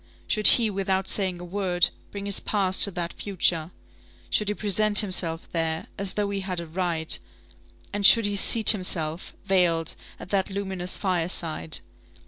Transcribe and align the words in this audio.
Should 0.25 0.47
he, 0.57 0.71
without 0.71 1.07
saying 1.07 1.39
a 1.39 1.43
word, 1.43 1.89
bring 2.09 2.25
his 2.25 2.39
past 2.39 2.83
to 2.85 2.89
that 2.89 3.13
future? 3.13 3.69
Should 4.31 4.47
he 4.47 4.55
present 4.55 5.01
himself 5.01 5.47
there, 5.51 5.89
as 5.95 6.15
though 6.15 6.31
he 6.31 6.39
had 6.39 6.59
a 6.59 6.65
right, 6.65 7.19
and 7.93 8.03
should 8.03 8.25
he 8.25 8.35
seat 8.35 8.71
himself, 8.71 9.35
veiled, 9.45 9.95
at 10.19 10.29
that 10.31 10.49
luminous 10.49 10.97
fireside? 10.97 11.81